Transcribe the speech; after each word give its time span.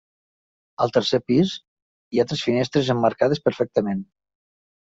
Al 0.85 0.93
tercer 0.95 1.19
pis, 1.31 1.51
hi 2.15 2.21
ha 2.23 2.27
tres 2.31 2.43
finestres 2.47 2.91
emmarcades 2.97 3.47
perfectament. 3.51 4.03